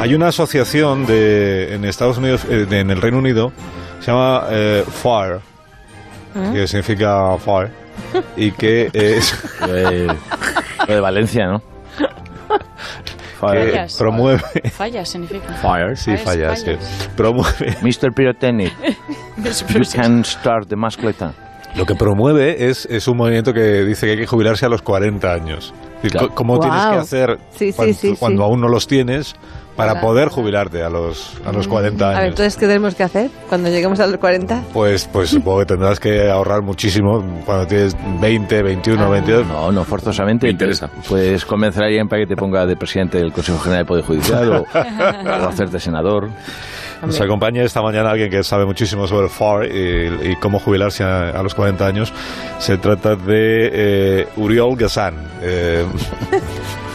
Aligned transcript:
Hay 0.00 0.14
una 0.14 0.28
asociación 0.28 1.06
de, 1.06 1.74
en 1.74 1.84
Estados 1.84 2.18
Unidos, 2.18 2.44
eh, 2.48 2.66
de- 2.68 2.80
en 2.80 2.90
el 2.90 3.00
Reino 3.00 3.18
Unido, 3.18 3.52
se 4.00 4.10
llama 4.12 4.44
eh, 4.50 4.84
FARE, 4.86 5.38
que 6.52 6.66
significa 6.68 7.36
FARE, 7.38 7.70
y 8.36 8.52
que 8.52 8.90
es... 8.92 9.34
Lo 9.60 9.72
de, 9.72 10.06
lo 10.86 10.94
de 10.94 11.00
Valencia, 11.00 11.46
¿no? 11.46 11.60
que 11.98 12.06
Fire. 13.40 13.70
Fallas. 13.70 13.96
promueve... 13.98 14.42
Fallas 14.70 15.08
significa. 15.08 15.52
Fire. 15.54 15.96
Sí, 15.96 16.16
Fallas, 16.18 16.62
fallas, 16.62 16.80
sí. 16.82 17.08
Promueve... 17.16 17.76
Mr. 17.82 18.12
Pyrotechnic, 18.14 18.72
you 19.74 19.82
can 19.94 20.24
start 20.24 20.68
the 20.68 20.76
mascleta. 20.76 21.32
Lo 21.74 21.84
que 21.84 21.94
promueve 21.94 22.68
es, 22.68 22.86
es 22.86 23.06
un 23.08 23.16
movimiento 23.18 23.52
que 23.52 23.84
dice 23.84 24.06
que 24.06 24.12
hay 24.12 24.18
que 24.18 24.26
jubilarse 24.26 24.64
a 24.64 24.68
los 24.68 24.80
40 24.82 25.30
años. 25.32 25.74
Claro. 26.02 26.28
¿Cómo 26.34 26.58
tienes 26.60 26.86
que 26.86 26.96
hacer 26.96 27.38
Sí, 27.56 27.72
cuando, 27.72 27.94
sí, 27.94 28.08
sí. 28.10 28.16
cuando 28.18 28.44
aún 28.44 28.60
no 28.60 28.68
los 28.68 28.86
tienes 28.86 29.34
para 29.76 29.92
Claro. 29.92 30.06
poder 30.06 30.28
jubilarte 30.28 30.82
a 30.82 30.88
los, 30.88 31.34
a 31.44 31.52
los 31.52 31.68
40 31.68 32.04
A 32.04 32.08
ver, 32.08 32.16
años? 32.18 32.28
entonces, 32.30 32.56
¿qué 32.56 32.66
tenemos 32.66 32.94
que 32.94 33.02
hacer 33.02 33.30
cuando 33.48 33.68
lleguemos 33.68 34.00
a 34.00 34.06
los 34.06 34.16
40? 34.18 34.62
Pues, 34.72 35.06
pues 35.12 35.28
supongo 35.30 35.58
que 35.60 35.66
tendrás 35.66 36.00
que 36.00 36.30
ahorrar 36.30 36.62
muchísimo 36.62 37.22
cuando 37.44 37.66
tienes 37.66 37.94
20, 38.20 38.62
21, 38.62 39.04
Ah. 39.04 39.08
22. 39.10 39.46
No, 39.46 39.72
no 39.72 39.84
forzosamente. 39.84 40.46
Me 40.46 40.52
interesa. 40.52 40.88
Puedes 41.08 41.44
convencer 41.44 41.82
a 41.82 41.86
alguien 41.86 42.08
para 42.08 42.22
que 42.22 42.26
te 42.26 42.36
ponga 42.36 42.64
de 42.64 42.76
presidente 42.76 43.18
del 43.18 43.32
Consejo 43.32 43.58
General 43.58 43.80
del 43.80 43.86
Poder 43.86 44.04
Judicial 44.04 44.50
o, 44.52 44.62
o 45.44 45.48
hacerte 45.48 45.78
senador. 45.78 46.28
Nos 47.04 47.20
acompaña 47.20 47.62
esta 47.62 47.82
mañana 47.82 48.10
alguien 48.10 48.30
que 48.30 48.42
sabe 48.42 48.64
muchísimo 48.64 49.06
sobre 49.06 49.24
el 49.26 49.30
FAR 49.30 49.66
y, 49.66 50.30
y 50.32 50.36
cómo 50.36 50.58
jubilarse 50.58 51.04
a, 51.04 51.28
a 51.28 51.42
los 51.42 51.54
40 51.54 51.86
años. 51.86 52.10
Se 52.58 52.78
trata 52.78 53.14
de 53.14 53.70
eh, 54.22 54.28
Uriol 54.36 54.74
Gassan. 54.76 55.14
Eh, 55.42 55.84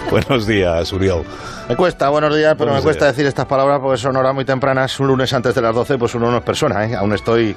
buenos 0.10 0.48
días, 0.48 0.92
Uriol. 0.94 1.24
Me 1.70 1.76
cuesta, 1.76 2.10
buenos 2.10 2.36
días, 2.36 2.54
pero 2.58 2.72
Buenos 2.72 2.84
me 2.84 2.84
cuesta 2.84 3.06
días. 3.06 3.16
decir 3.16 3.28
estas 3.28 3.46
palabras 3.46 3.80
porque 3.82 3.98
son 3.98 4.16
horas 4.18 4.34
muy 4.36 4.44
tempranas. 4.44 5.00
Un 5.00 5.08
lunes 5.08 5.32
antes 5.34 5.56
de 5.56 5.62
las 5.62 5.74
12, 5.74 5.98
pues 5.98 6.14
uno 6.16 6.30
no 6.30 6.38
es 6.38 6.44
persona, 6.44 6.86
¿eh? 6.86 6.96
Aún 6.96 7.14
estoy 7.14 7.56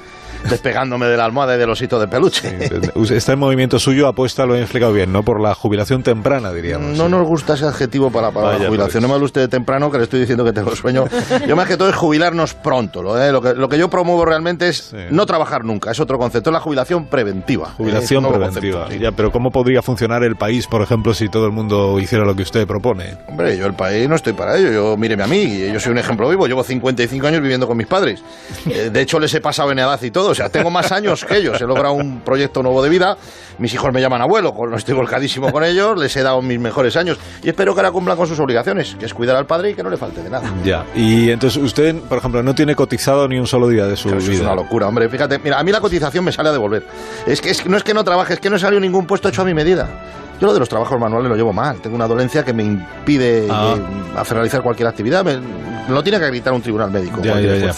despegándome 0.49 1.07
de 1.07 1.17
la 1.17 1.25
almohada 1.25 1.55
y 1.55 1.57
del 1.57 1.69
osito 1.69 1.99
de 1.99 2.07
peluche. 2.07 2.69
Este 3.11 3.35
movimiento 3.35 3.77
suyo 3.79 4.07
apuesta, 4.07 4.45
lo 4.45 4.55
he 4.55 4.61
explicado 4.61 4.93
bien, 4.93 5.11
¿no? 5.11 5.23
Por 5.23 5.41
la 5.41 5.53
jubilación 5.53 6.01
temprana, 6.03 6.51
diríamos. 6.53 6.97
No 6.97 7.09
nos 7.09 7.27
gusta 7.27 7.55
ese 7.55 7.65
adjetivo 7.65 8.09
para 8.11 8.27
la 8.27 8.33
palabra 8.33 8.57
Vaya, 8.57 8.67
jubilación. 8.69 8.91
pues. 8.93 9.01
No 9.01 9.07
me 9.09 9.13
hable 9.15 9.25
usted 9.25 9.41
de 9.41 9.47
temprano, 9.49 9.91
que 9.91 9.97
le 9.97 10.03
estoy 10.05 10.19
diciendo 10.21 10.45
que 10.45 10.53
tengo 10.53 10.73
sueño. 10.75 11.05
Yo 11.47 11.55
más 11.55 11.67
que 11.67 11.75
todo 11.75 11.89
es 11.89 11.95
jubilarnos 11.95 12.53
pronto. 12.53 13.01
Lo, 13.03 13.21
¿eh? 13.21 13.31
lo, 13.33 13.41
que, 13.41 13.53
lo 13.53 13.67
que 13.67 13.77
yo 13.77 13.89
promuevo 13.89 14.23
realmente 14.25 14.69
es 14.69 14.75
Sí. 14.77 14.97
no 15.09 15.25
trabajar 15.25 15.63
nunca. 15.65 15.91
Es 15.91 15.99
otro 15.99 16.17
concepto, 16.17 16.51
es 16.51 16.53
la 16.53 16.59
jubilación 16.59 17.07
preventiva. 17.07 17.71
Jubilación 17.77 18.23
un 18.25 18.31
nuevo 18.31 18.37
preventiva. 18.45 18.81
concepto, 18.81 18.97
sí. 18.99 19.03
Ya, 19.03 19.11
pero 19.11 19.31
¿cómo 19.31 19.51
podría 19.51 19.81
funcionar 19.81 20.23
el 20.23 20.35
país, 20.35 20.67
por 20.67 20.81
ejemplo, 20.81 21.13
si 21.13 21.27
todo 21.27 21.45
el 21.47 21.51
mundo 21.51 21.99
hiciera 21.99 22.23
lo 22.23 22.35
que 22.35 22.43
usted 22.43 22.67
propone? 22.67 23.17
Hombre, 23.27 23.57
yo 23.57 23.65
el 23.65 23.73
país 23.73 23.94
no 24.07 24.15
estoy 24.15 24.33
para 24.33 24.57
ello. 24.57 24.71
Yo, 24.71 24.97
míreme 24.97 25.23
a 25.23 25.27
mí, 25.27 25.71
yo 25.71 25.79
soy 25.79 25.91
un 25.91 25.97
ejemplo 25.97 26.29
vivo. 26.29 26.47
Llevo 26.47 26.63
55 26.63 27.27
años 27.27 27.41
viviendo 27.41 27.67
con 27.67 27.77
mis 27.77 27.87
padres. 27.87 28.21
Eh, 28.67 28.89
de 28.91 29.01
hecho, 29.01 29.19
les 29.19 29.33
he 29.33 29.41
pasado 29.41 29.71
en 29.71 29.79
edad 29.79 30.01
y 30.01 30.11
todo. 30.11 30.29
O 30.29 30.35
sea, 30.35 30.49
tengo 30.49 30.69
más 30.69 30.91
años 30.91 31.23
que 31.25 31.37
ellos. 31.37 31.59
He 31.61 31.65
logrado 31.65 31.93
un 31.93 32.21
proyecto 32.21 32.61
nuevo 32.63 32.81
de 32.83 32.89
vida. 32.89 33.17
Mis 33.57 33.73
hijos 33.73 33.93
me 33.93 34.01
llaman 34.01 34.21
abuelo. 34.21 34.53
Estoy 34.75 34.95
volcadísimo 34.95 35.51
con 35.51 35.63
ellos. 35.63 35.97
Les 35.99 36.15
he 36.15 36.23
dado 36.23 36.41
mis 36.41 36.59
mejores 36.59 36.95
años. 36.95 37.17
Y 37.43 37.49
espero 37.49 37.73
que 37.73 37.79
ahora 37.81 37.91
cumplan 37.91 38.17
con 38.17 38.27
sus 38.27 38.39
obligaciones, 38.39 38.95
que 38.99 39.05
es 39.05 39.13
cuidar 39.13 39.35
al 39.35 39.45
padre 39.45 39.71
y 39.71 39.73
que 39.73 39.83
no 39.83 39.89
le 39.89 39.97
falte 39.97 40.21
de 40.21 40.29
nada. 40.29 40.51
Ya. 40.63 40.85
Y 40.95 41.29
entonces 41.29 41.61
usted, 41.61 41.95
por 41.95 42.17
ejemplo, 42.17 42.43
no 42.43 42.53
tiene 42.55 42.75
cotizado 42.75 43.27
ni 43.27 43.39
un 43.39 43.47
solo 43.47 43.67
día 43.67 43.85
de 43.85 43.95
su 43.95 44.09
eso 44.09 44.17
vida. 44.17 44.33
es 44.33 44.41
una 44.41 44.55
locura, 44.55 44.87
hombre. 44.87 45.09
Fíjate, 45.09 45.39
mira, 45.39 45.59
a 45.59 45.63
mí 45.63 45.71
la 45.71 45.79
cotización 45.79 46.25
me 46.25 46.31
sale 46.31 46.49
a 46.49 46.51
devolver. 46.51 46.85
Es 47.25 47.41
que, 47.41 47.49
es 47.49 47.61
que 47.61 47.69
no 47.69 47.77
es 47.77 47.83
que 47.83 47.93
no 47.93 48.03
trabaje, 48.03 48.33
es 48.33 48.39
que 48.39 48.49
no 48.49 48.59
salió 48.59 48.79
ningún 48.79 49.05
puesto 49.05 49.29
hecho 49.29 49.41
a 49.41 49.45
mi 49.45 49.53
medida. 49.53 49.89
Yo 50.39 50.47
lo 50.47 50.53
de 50.53 50.59
los 50.59 50.67
trabajos 50.69 50.99
manuales 50.99 51.29
lo 51.29 51.35
llevo 51.35 51.53
mal. 51.53 51.77
Tengo 51.81 51.95
una 51.95 52.07
dolencia 52.07 52.43
que 52.43 52.53
me 52.53 52.63
impide 52.63 53.47
Ah. 53.49 53.75
eh, 53.77 53.81
hacer 54.19 54.35
realizar 54.35 54.61
cualquier 54.61 54.87
actividad. 54.87 55.23
Me, 55.23 55.37
me 55.37 55.93
lo 55.93 56.03
tiene 56.03 56.19
que 56.19 56.27
gritar 56.27 56.53
un 56.53 56.61
tribunal 56.61 56.91
médico. 56.91 57.21
Ya, 57.21 57.31
cualquier 57.33 57.59
ya, 57.59 57.65
ya. 57.67 57.73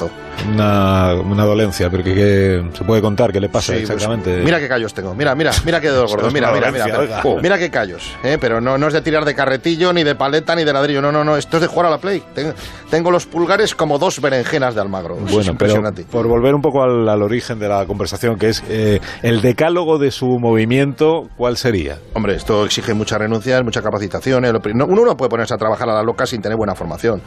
Una, 0.45 1.13
una 1.16 1.45
dolencia, 1.45 1.89
pero 1.89 2.03
que, 2.03 2.13
que 2.13 2.69
se 2.73 2.83
puede 2.83 3.02
contar 3.02 3.31
qué 3.31 3.39
le 3.39 3.49
pasa 3.49 3.73
Sí, 3.73 3.80
pues, 3.80 3.89
exactamente. 3.91 4.38
mira 4.43 4.59
qué 4.59 4.67
callos 4.67 4.93
tengo. 4.93 5.13
Mira, 5.16 5.36
mira, 5.36 5.52
mira 5.65 5.81
qué 5.81 5.87
dedo 5.89 6.08
gordo. 6.08 6.31
Mira, 6.31 6.52
mira, 6.52 6.71
mira. 6.71 6.86
Mira, 6.86 7.21
mira 7.42 7.58
qué 7.58 7.70
callos. 7.70 8.15
¿eh? 8.23 8.37
Pero 8.39 8.61
no, 8.61 8.77
no 8.77 8.87
es 8.87 8.93
de 8.93 9.02
tirar 9.02 9.26
de 9.26 9.33
carretillo, 9.36 9.92
ni 9.93 10.03
de 10.03 10.15
paleta, 10.15 10.55
ni 10.55 10.64
de 10.64 10.71
ladrillo. 10.73 11.02
No, 11.02 11.11
no, 11.11 11.23
no. 11.23 11.37
Esto 11.37 11.58
es 11.58 11.61
de 11.61 11.67
jugar 11.67 11.87
a 11.87 11.89
la 11.89 11.97
play. 11.97 12.23
Tengo, 12.33 12.53
tengo 12.89 13.11
los 13.11 13.26
pulgares 13.26 13.76
como 13.76 13.97
dos 13.99 14.21
berenjenas 14.21 14.76
de 14.76 14.81
Almagro. 14.81 15.15
Bueno, 15.17 15.55
pero 15.58 15.81
por 16.11 16.27
volver 16.27 16.53
un 16.55 16.61
poco 16.61 16.83
al, 16.83 17.08
al 17.09 17.21
origen 17.23 17.59
de 17.59 17.67
la 17.67 17.86
conversación, 17.86 18.37
que 18.37 18.49
es 18.49 18.64
eh, 18.70 18.99
el 19.23 19.42
decálogo 19.42 19.97
de 19.97 20.11
su 20.11 20.27
movimiento, 20.39 21.30
¿cuál 21.37 21.58
sería? 21.58 21.97
Hombre, 22.14 22.36
esto 22.36 22.65
exige 22.65 22.93
muchas 22.93 23.20
renuncias, 23.20 23.64
mucha 23.64 23.81
capacitación. 23.81 24.45
¿eh? 24.45 24.53
No- 24.73 24.86
Uno 24.86 25.05
no 25.05 25.17
puede 25.17 25.30
ponerse 25.30 25.53
a 25.53 25.58
trabajar 25.58 25.89
a 25.89 25.93
la 25.93 26.03
loca 26.03 26.26
sin 26.26 26.42
tener 26.42 26.58
buena 26.58 26.76
formación. 26.76 27.21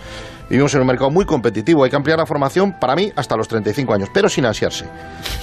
Vivimos 0.48 0.74
en 0.74 0.80
un 0.80 0.86
mercado 0.88 1.10
muy 1.10 1.24
competitivo. 1.24 1.84
Hay 1.84 1.90
que 1.90 1.96
ampliar 1.96 2.18
la 2.18 2.26
formación, 2.26 2.74
para 2.80 2.96
mí, 2.96 2.99
hasta 3.16 3.36
los 3.36 3.48
35 3.48 3.94
años, 3.94 4.08
pero 4.12 4.28
sin 4.28 4.44
ansiarse. 4.46 4.84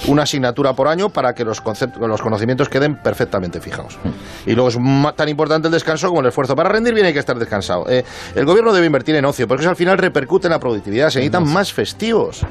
Una 0.06 0.22
asignatura 0.22 0.72
por 0.72 0.88
año 0.88 1.08
para 1.08 1.34
que 1.34 1.44
los, 1.44 1.62
concept- 1.62 1.96
los 1.98 2.20
conocimientos 2.22 2.68
queden 2.68 2.96
perfectamente 2.96 3.60
fijados. 3.60 3.98
Y 4.46 4.52
luego 4.54 4.68
es 4.68 4.78
tan 5.16 5.28
importante 5.28 5.68
el 5.68 5.72
descanso 5.72 6.08
como 6.08 6.20
el 6.20 6.26
esfuerzo. 6.26 6.54
Para 6.56 6.68
rendir 6.68 6.94
bien 6.94 7.06
hay 7.06 7.12
que 7.12 7.18
estar 7.18 7.38
descansado. 7.38 7.86
Eh, 7.88 8.04
el 8.34 8.44
gobierno 8.44 8.72
debe 8.72 8.86
invertir 8.86 9.14
en 9.16 9.24
ocio, 9.24 9.46
porque 9.48 9.62
eso 9.62 9.70
al 9.70 9.76
final 9.76 9.98
repercute 9.98 10.46
en 10.46 10.52
la 10.52 10.60
productividad. 10.60 11.10
Se 11.10 11.18
necesitan 11.18 11.46
más 11.52 11.72
festivos. 11.72 12.42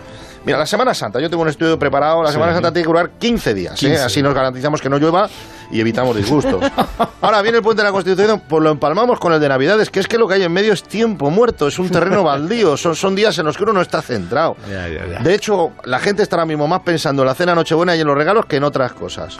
Mira, 0.47 0.59
la 0.59 0.65
Semana 0.65 0.93
Santa, 0.93 1.19
yo 1.19 1.29
tengo 1.29 1.43
un 1.43 1.49
estudio 1.49 1.77
preparado, 1.77 2.23
la 2.23 2.31
Semana 2.31 2.53
Santa 2.53 2.71
tiene 2.71 2.83
que 2.83 2.87
durar 2.87 3.09
15 3.19 3.53
días, 3.53 3.73
¿eh? 3.83 3.87
15. 3.87 4.01
así 4.01 4.21
nos 4.21 4.33
garantizamos 4.33 4.81
que 4.81 4.87
no 4.89 4.97
llueva 4.97 5.29
y 5.69 5.81
evitamos 5.81 6.15
disgustos. 6.15 6.63
Ahora 7.21 7.41
viene 7.41 7.57
el 7.57 7.63
puente 7.65 7.81
de 7.81 7.87
la 7.89 7.91
Constitución, 7.91 8.41
pues 8.47 8.63
lo 8.63 8.71
empalmamos 8.71 9.19
con 9.19 9.33
el 9.33 9.41
de 9.41 9.49
Navidades, 9.49 9.89
que 9.89 9.99
es 9.99 10.07
que 10.07 10.17
lo 10.17 10.25
que 10.25 10.35
hay 10.35 10.43
en 10.43 10.53
medio 10.53 10.71
es 10.71 10.83
tiempo 10.83 11.29
muerto, 11.29 11.67
es 11.67 11.77
un 11.79 11.89
terreno 11.89 12.23
baldío, 12.23 12.77
son, 12.77 12.95
son 12.95 13.13
días 13.13 13.37
en 13.39 13.45
los 13.45 13.57
que 13.57 13.63
uno 13.63 13.73
no 13.73 13.81
está 13.81 14.01
centrado. 14.01 14.55
Ya, 14.71 14.87
ya, 14.87 15.05
ya. 15.05 15.19
De 15.19 15.35
hecho, 15.35 15.73
la 15.83 15.99
gente 15.99 16.23
está 16.23 16.37
ahora 16.37 16.45
mismo 16.45 16.65
más 16.65 16.79
pensando 16.79 17.23
en 17.23 17.27
la 17.27 17.35
cena 17.35 17.53
Nochebuena 17.53 17.97
y 17.97 17.99
en 17.99 18.07
los 18.07 18.17
regalos 18.17 18.45
que 18.45 18.55
en 18.55 18.63
otras 18.63 18.93
cosas. 18.93 19.37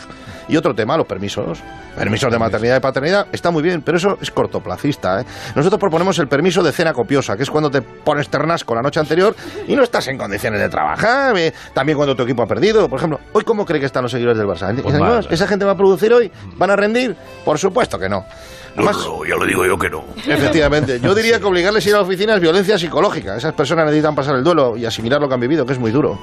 Y 0.50 0.56
otro 0.56 0.74
tema, 0.74 0.96
los 0.98 1.06
permisos. 1.06 1.60
Permisos 1.98 2.32
de 2.32 2.38
maternidad 2.38 2.78
y 2.78 2.80
paternidad, 2.80 3.28
está 3.32 3.50
muy 3.50 3.64
bien, 3.64 3.82
pero 3.82 3.98
eso 3.98 4.18
es 4.22 4.30
cortoplacista. 4.30 5.22
¿eh? 5.22 5.26
Nosotros 5.56 5.80
proponemos 5.80 6.20
el 6.20 6.28
permiso 6.28 6.62
de 6.62 6.72
cena 6.72 6.94
copiosa, 6.94 7.36
que 7.36 7.44
es 7.44 7.50
cuando 7.50 7.72
te 7.72 7.82
pones 7.82 8.30
ternasco 8.30 8.76
la 8.76 8.84
noche 8.84 9.00
anterior 9.00 9.36
y 9.68 9.76
no 9.76 9.84
estás 9.84 10.08
en 10.08 10.18
condiciones 10.18 10.62
de 10.62 10.70
eh, 11.36 11.54
También 11.74 11.98
cuando 11.98 12.16
tu 12.16 12.24
equipo 12.24 12.44
ha 12.44 12.48
perdido. 12.48 12.88
Por 12.90 12.98
ejemplo, 13.00 13.20
¿hoy 13.34 13.44
cómo 13.44 13.66
cree 13.66 13.80
que 13.80 13.86
están 13.86 14.04
los 14.04 14.12
seguidores 14.12 14.38
del 14.38 14.48
Barça? 14.48 14.74
Pues 14.74 14.86
¿Dicen, 14.86 15.00
mal. 15.00 15.26
"No, 15.26 15.30
¿Esa 15.34 15.48
gente 15.48 15.66
va 15.66 15.72
a 15.72 15.78
producir 15.78 16.14
hoy? 16.14 16.32
¿Van 16.58 16.70
a 16.72 16.76
rendir? 16.76 17.16
Por 17.46 17.58
supuesto 17.60 17.98
que 18.00 18.10
no. 18.10 18.20
No, 18.76 18.84
Además, 18.84 18.98
no, 19.08 19.26
ya 19.26 19.36
lo 19.36 19.46
digo 19.46 19.66
yo 19.66 19.78
que 19.78 19.90
no. 19.90 20.04
Efectivamente. 20.28 21.00
Yo 21.00 21.16
diría 21.16 21.40
que 21.40 21.46
obligarles 21.46 21.86
a 21.86 21.90
ir 21.90 21.96
a 21.96 21.98
la 22.00 22.04
oficina 22.04 22.36
es 22.36 22.42
violencia 22.42 22.78
psicológica. 22.78 23.36
Esas 23.36 23.54
personas 23.54 23.86
necesitan 23.86 24.14
pasar 24.14 24.36
el 24.36 24.44
duelo 24.44 24.78
y 24.78 24.86
asimilar 24.86 25.20
lo 25.20 25.28
que 25.28 25.34
han 25.34 25.40
vivido, 25.40 25.66
que 25.66 25.74
es 25.74 25.80
muy 25.80 25.90
duro. 25.92 26.20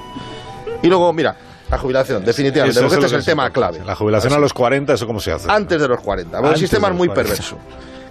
Y 0.81 0.87
luego, 0.87 1.11
mira, 1.11 1.35
la 1.69 1.77
jubilación, 1.77 2.23
definitivamente, 2.23 2.79
Eso 2.79 2.87
porque 2.87 2.95
este 3.05 3.07
es 3.07 3.19
el 3.19 3.25
tema 3.25 3.49
clave. 3.49 3.81
La 3.85 3.95
jubilación 3.95 4.31
a 4.33 4.37
los 4.37 4.53
40, 4.53 4.93
¿eso 4.93 5.05
cómo 5.07 5.19
se 5.19 5.31
hace? 5.33 5.51
Antes 5.51 5.81
de 5.81 5.87
los 5.87 5.99
40. 5.99 6.37
Porque 6.37 6.53
el 6.53 6.59
sistema 6.59 6.87
es 6.89 6.93
muy 6.95 7.07
40. 7.07 7.29
perverso. 7.29 7.57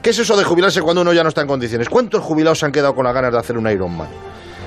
¿Qué 0.02 0.10
es 0.10 0.18
eso 0.18 0.36
de 0.36 0.44
jubilarse 0.44 0.82
cuando 0.82 1.00
uno 1.00 1.14
ya 1.14 1.22
no 1.22 1.30
está 1.30 1.40
en 1.40 1.46
condiciones? 1.46 1.88
¿Cuántos 1.88 2.22
jubilados 2.22 2.58
se 2.58 2.66
han 2.66 2.72
quedado 2.72 2.94
con 2.94 3.04
las 3.06 3.14
ganas 3.14 3.32
de 3.32 3.38
hacer 3.38 3.56
un 3.56 3.66
Ironman? 3.70 4.08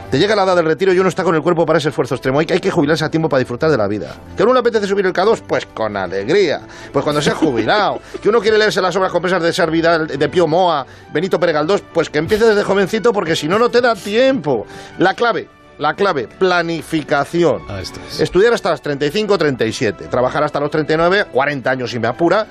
Te 0.10 0.20
llega 0.20 0.38
la 0.38 0.44
edad 0.44 0.56
del 0.56 0.66
retiro 0.66 0.94
y 0.94 1.00
uno 1.00 1.10
está 1.10 1.24
con 1.24 1.36
el 1.36 1.42
cuerpo 1.42 1.66
para 1.66 1.80
ese 1.80 1.90
esfuerzo 1.90 2.16
extremo. 2.16 2.40
Hay 2.40 2.46
que, 2.46 2.54
hay 2.54 2.60
que 2.62 2.72
jubilarse 2.72 3.04
a 3.04 3.12
tiempo 3.12 3.28
para 3.28 3.40
disfrutar 3.40 3.70
de 3.70 3.78
la 3.78 3.88
vida. 3.88 4.16
¿Que 4.38 4.44
a 4.44 4.46
uno 4.46 4.54
le 4.54 4.62
apetece 4.62 4.88
subir 4.88 5.06
el 5.06 5.12
K2? 5.12 5.42
Pues 5.46 5.66
con 5.66 5.98
alegría. 5.98 6.62
Pues 6.94 7.04
cuando 7.04 7.22
sea 7.22 7.36
jubilado. 7.36 8.00
¿Que 8.22 8.30
uno 8.30 8.40
quiere 8.40 8.58
leerse 8.58 8.82
las 8.82 8.96
obras 8.96 9.12
compensas 9.12 9.44
de 9.44 9.52
Ser 9.52 9.70
Vidal, 9.70 10.08
de 10.08 10.30
Pío 10.30 10.48
Moa, 10.48 10.86
Benito 11.12 11.38
Pérez 11.38 11.56
Galdós? 11.56 11.84
Pues 11.94 12.10
que 12.10 12.20
empiece 12.20 12.46
desde 12.46 12.64
jovencito 12.64 13.12
porque 13.12 13.36
si 13.36 13.50
no, 13.50 13.60
no 13.60 13.70
te 13.70 13.82
da 13.82 13.96
tiempo. 13.96 14.66
La 14.98 15.14
clave, 15.14 15.50
la 15.78 15.94
clave, 15.94 16.28
planificación. 16.28 17.64
Ah, 17.68 17.82
esto 17.82 18.00
es. 18.08 18.22
Estudiar 18.22 18.54
hasta 18.54 18.72
los 18.72 18.82
35, 18.82 19.38
37, 19.38 20.06
trabajar 20.06 20.42
hasta 20.42 20.62
los 20.62 20.72
39, 20.72 21.26
40 21.34 21.70
años 21.70 21.92
si 21.92 22.00
me 22.00 22.08
apura, 22.08 22.48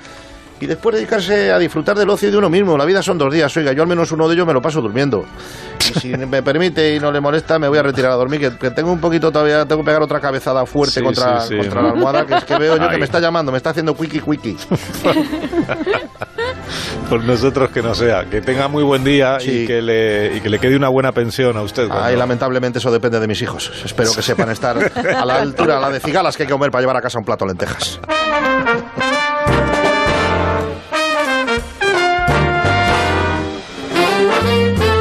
y 0.61 0.67
después 0.67 0.95
dedicarse 0.97 1.53
a 1.53 1.59
disfrutar 1.59 1.97
del 1.97 2.09
ocio 2.09 2.31
de 2.31 2.37
uno 2.39 2.49
mismo. 2.49 2.77
La 2.79 2.85
vida 2.85 3.03
son 3.03 3.19
dos 3.19 3.33
días, 3.33 3.55
oiga, 3.57 3.73
yo 3.73 3.83
al 3.83 3.89
menos 3.89 4.11
uno 4.13 4.27
de 4.29 4.35
ellos 4.35 4.47
me 4.47 4.53
lo 4.55 4.63
paso 4.63 4.81
durmiendo. 4.81 5.25
Y 5.95 6.01
si 6.01 6.09
me 6.17 6.43
permite 6.43 6.95
y 6.95 7.01
no 7.01 7.13
le 7.13 7.21
molesta, 7.21 7.59
me 7.59 7.69
voy 7.69 7.79
a 7.79 7.83
retirar 7.83 8.13
a 8.13 8.15
dormir, 8.15 8.41
que, 8.41 8.57
que 8.57 8.71
tengo 8.71 8.91
un 8.93 9.01
poquito 9.01 9.31
todavía, 9.31 9.67
tengo 9.67 9.83
que 9.83 9.87
pegar 9.87 10.03
otra 10.03 10.21
cabezada 10.21 10.65
fuerte 10.67 11.01
Sí, 11.01 11.03
contra, 11.03 11.41
sí, 11.43 11.49
sí, 11.51 11.57
contra 11.59 11.83
la 11.83 11.91
almohada, 11.91 12.27
que 12.27 12.35
es 12.35 12.45
que 12.45 12.57
veo 12.59 12.77
yo 12.77 12.89
que 12.89 12.95
Ay. 12.95 12.99
me 12.99 13.05
está 13.05 13.21
llamando, 13.21 13.53
me 13.53 13.59
está 13.59 13.71
haciendo 13.71 13.95
quickie 13.97 14.21
quickie. 14.21 14.57
Por 17.09 17.23
nosotros 17.23 17.71
que 17.71 17.83
no 17.83 17.95
sea. 17.95 18.25
Que 18.25 18.41
tenga 18.41 18.67
muy 18.69 18.83
buen 18.83 19.05
día 19.05 19.39
y, 19.41 19.65
que 19.67 19.81
le, 19.81 20.37
y 20.37 20.41
que 20.41 20.49
le 20.51 20.59
quede 20.59 20.75
una 20.77 20.89
buena 20.89 21.13
pensión 21.13 21.57
a 21.57 21.63
usted. 21.63 21.87
cuando- 21.87 22.05
Ay, 22.05 22.17
lamentablemente 22.17 22.79
eso 22.81 22.91
depende 22.91 23.21
de 23.21 23.29
mis 23.29 23.41
hijos. 23.43 23.71
Espero 23.85 24.13
que 24.13 24.23
sepan 24.23 24.51
estar 24.51 24.77
a 25.17 25.25
la 25.25 25.37
altura, 25.41 25.77
a 25.77 25.81
la 25.81 25.91
de 25.91 26.01
cigalas 26.01 26.37
que 26.37 26.43
hay 26.43 26.47
que 26.49 26.53
comer 26.53 26.71
para 26.73 26.83
llevar 26.83 26.97
a 26.97 27.01
casa 27.03 27.19
un 27.19 27.25
plato 27.25 27.45
de 27.45 27.51
lentejas. 27.53 28.01